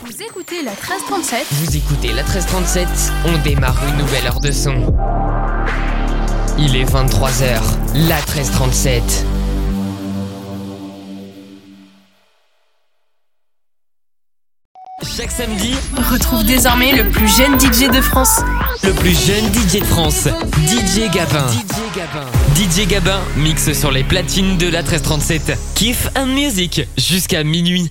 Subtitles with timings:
[0.00, 2.86] Vous écoutez la 1337 Vous écoutez la 1337,
[3.24, 4.94] on démarre une nouvelle heure de son.
[6.58, 7.62] Il est 23h,
[8.06, 9.24] la 1337.
[15.16, 15.72] Chaque samedi,
[16.12, 18.40] retrouve désormais le plus jeune DJ de France.
[18.84, 20.28] le plus jeune DJ de France,
[20.66, 21.46] DJ Gabin.
[22.54, 25.58] DJ Gabin mixe sur les platines de la 1337.
[25.74, 27.90] Kiff and Music jusqu'à minuit.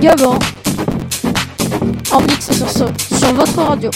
[0.00, 0.38] Gabin.
[2.12, 3.90] En mix sur, sur votre radio.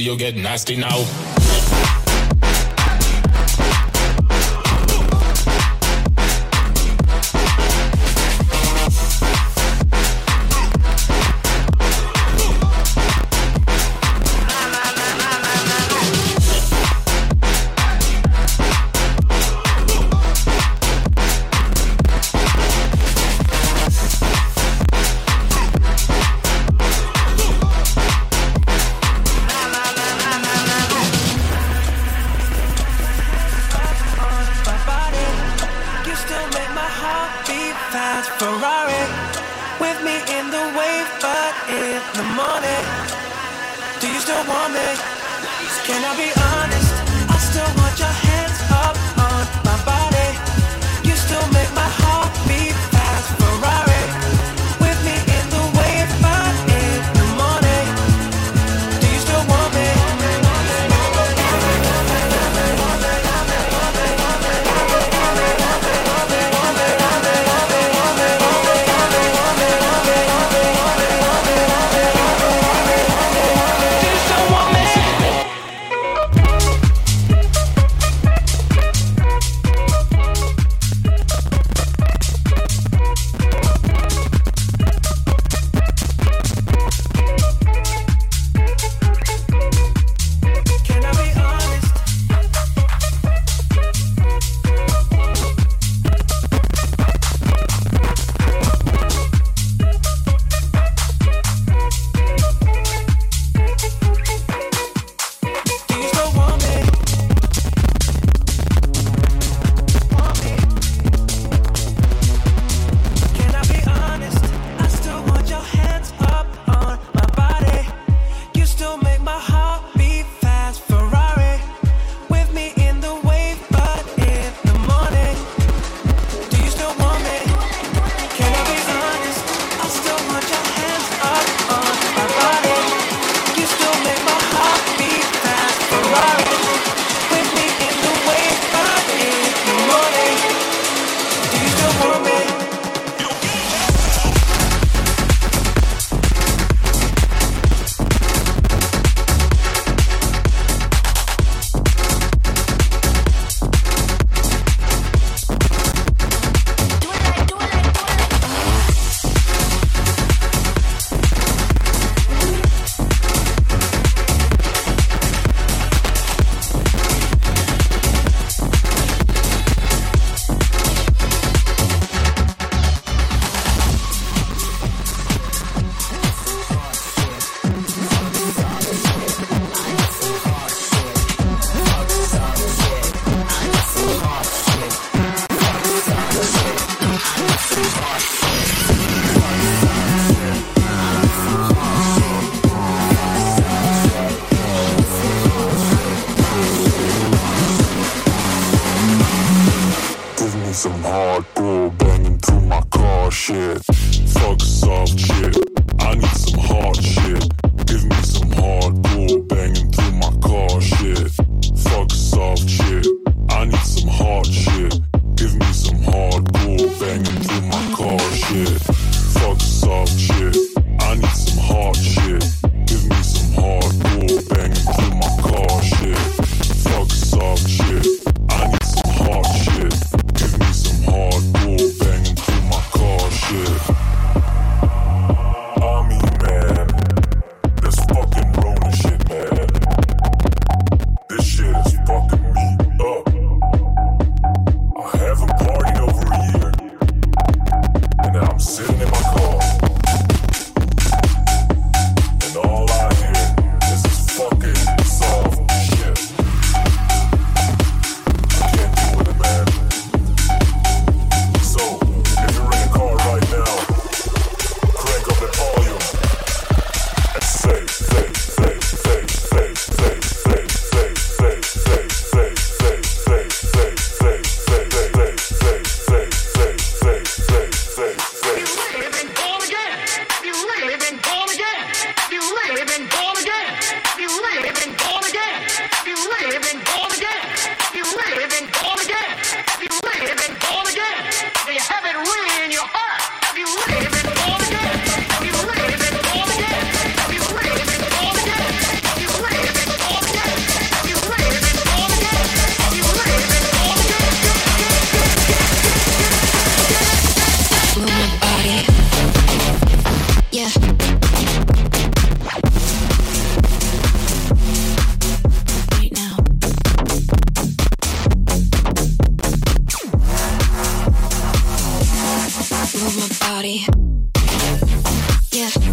[0.00, 1.39] See you get nasty now.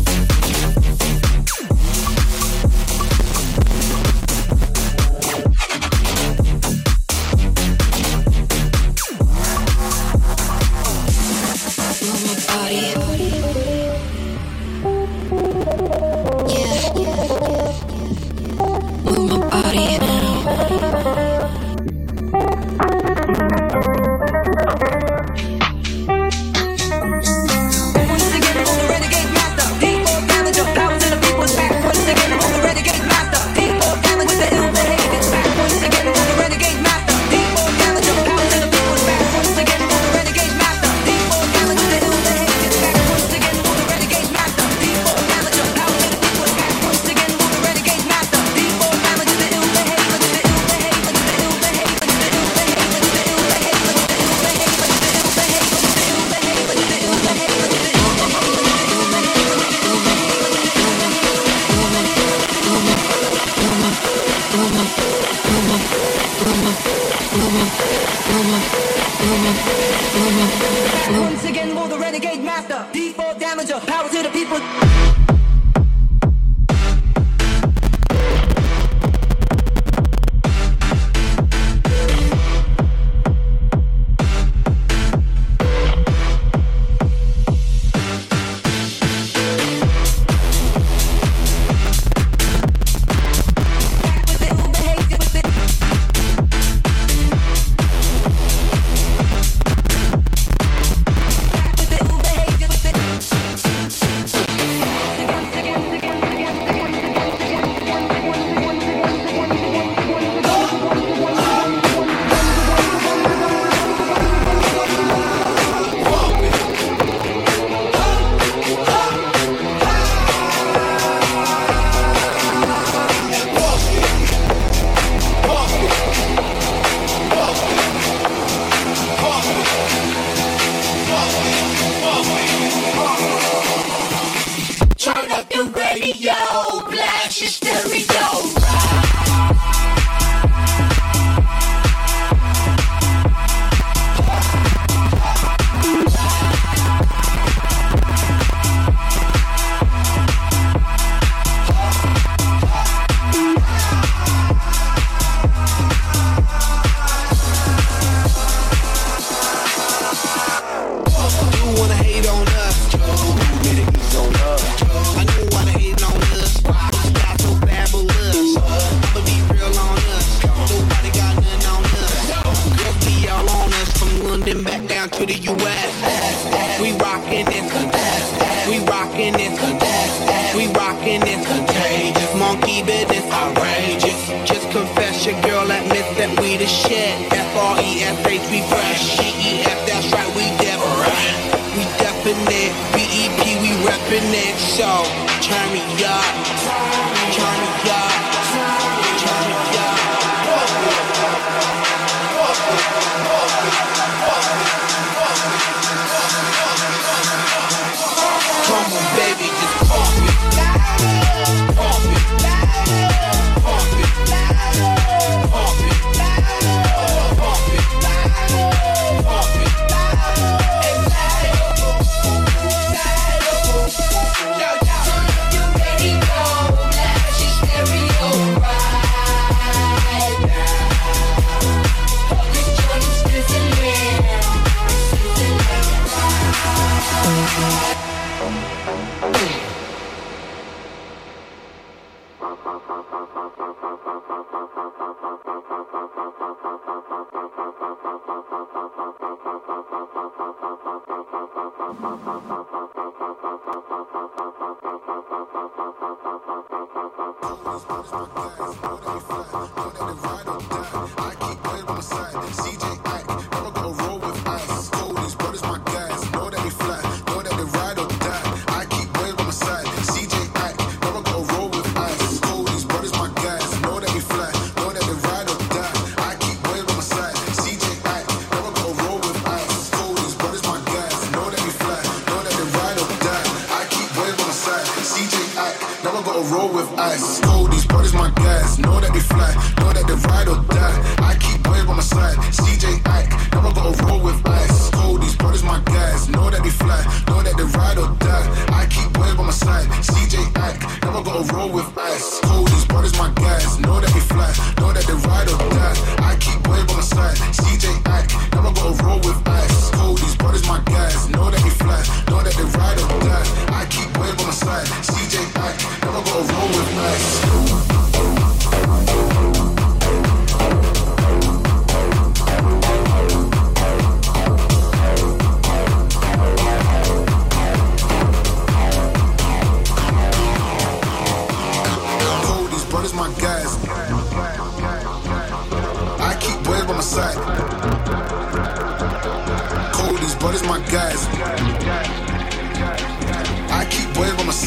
[0.05, 0.56] Thank you.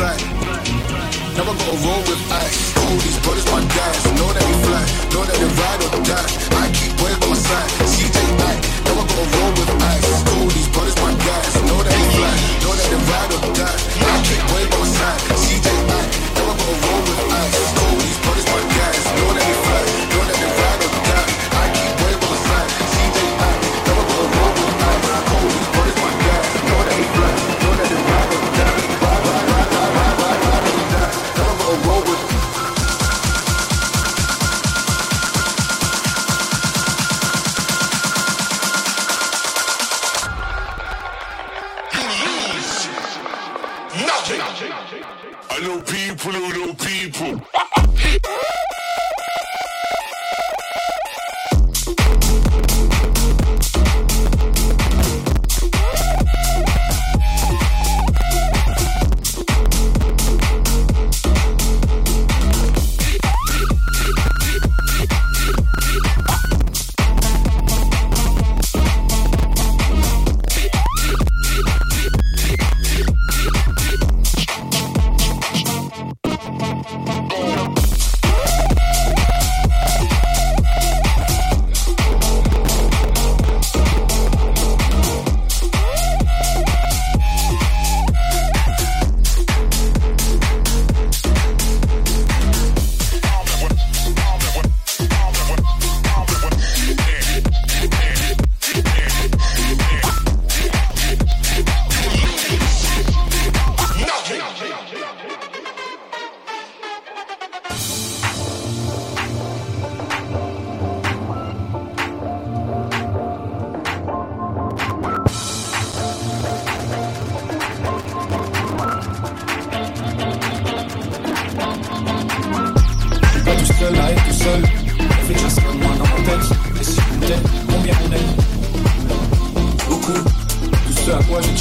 [0.00, 0.24] fact.
[1.36, 2.60] Never gonna roll with ice.
[2.80, 4.02] All these brothers my guys.
[4.16, 6.28] Know that we fly, know that they ride or die.
[6.56, 7.70] I keep way on my side.
[7.92, 8.58] CJ back.
[8.88, 10.10] Never gonna roll with ice.
[10.32, 11.52] All these brothers my guys.
[11.68, 12.34] Know that we fly,
[12.64, 13.89] know that they ride or die.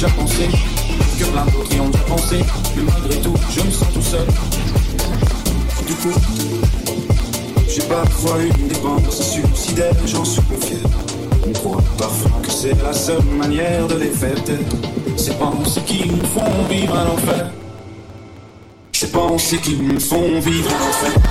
[0.00, 0.48] déjà pensé,
[1.18, 2.36] que d'autres y ont déjà pensé,
[2.74, 4.26] mais malgré tout, je me sens tout seul.
[5.86, 6.18] Du coup,
[7.68, 10.78] j'ai parfois une dépendance suicidaire, j'en suis confié.
[11.46, 14.56] On croit parfois que c'est la seule manière de les faire taire.
[15.18, 17.50] Ces pensées qui nous font vivre à l'enfer.
[18.92, 21.29] Ces pensées qui nous font vivre à l'enfer.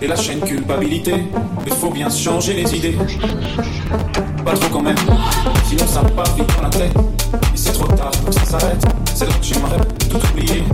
[0.00, 1.14] et la chaîne culpabilité.
[1.66, 2.96] Il faut bien changer les idées.
[4.44, 4.96] Pas trop quand même,
[5.66, 6.96] sinon ça part vite dans la tête.
[7.54, 8.84] Et c'est trop tard, que ça s'arrête.
[9.14, 9.78] C'est là que j'aimerais
[10.10, 10.64] tout oublier.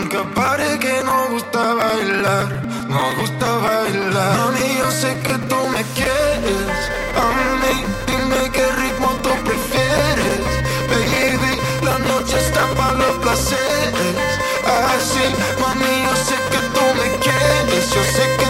[0.00, 2.48] Aunque pare que no gusta bailar,
[2.88, 4.34] no gusta bailar.
[4.38, 6.72] Mami, yo sé que tú me quieres.
[7.22, 7.26] A
[7.60, 10.40] mí, dime qué ritmo tú prefieres.
[10.88, 14.16] Baby, la noche está para los placeres.
[14.64, 15.26] Así,
[15.60, 17.90] mami, yo sé que tú me quieres.
[17.94, 18.49] Yo sé que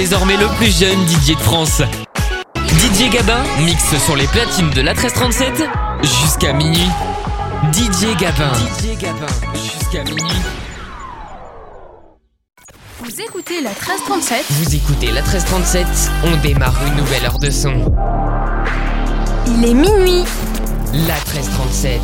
[0.00, 1.82] désormais le plus jeune Didier de France.
[2.78, 5.64] Didier Gabin mixe sur les platines de la 1337
[6.02, 6.88] jusqu'à minuit.
[7.70, 8.50] Didier Gabin.
[8.78, 10.40] Didier Gabin jusqu'à minuit.
[13.00, 15.86] Vous écoutez la 1337 Vous écoutez la 1337,
[16.24, 17.92] on démarre une nouvelle heure de son.
[19.48, 20.24] Il est minuit.
[20.94, 22.00] La 1337.